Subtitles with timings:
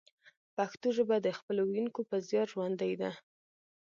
[0.55, 3.11] پښتو ژبه د خپلو ویونکو په زیار ژوندۍ ده